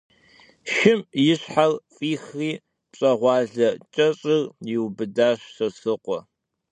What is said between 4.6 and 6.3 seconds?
yiubıdaş Sosrıkhue.